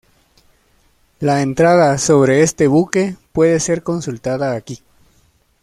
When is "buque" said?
2.65-3.17